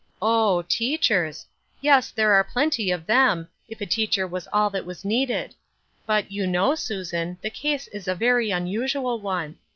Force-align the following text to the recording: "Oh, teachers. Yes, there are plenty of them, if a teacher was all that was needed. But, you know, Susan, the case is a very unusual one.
"Oh, 0.19 0.63
teachers. 0.63 1.45
Yes, 1.79 2.09
there 2.09 2.33
are 2.33 2.43
plenty 2.43 2.89
of 2.89 3.05
them, 3.05 3.47
if 3.69 3.81
a 3.81 3.85
teacher 3.85 4.25
was 4.25 4.47
all 4.51 4.71
that 4.71 4.83
was 4.83 5.05
needed. 5.05 5.53
But, 6.07 6.31
you 6.31 6.47
know, 6.47 6.73
Susan, 6.73 7.37
the 7.43 7.51
case 7.51 7.87
is 7.89 8.07
a 8.07 8.15
very 8.15 8.49
unusual 8.49 9.19
one. 9.19 9.59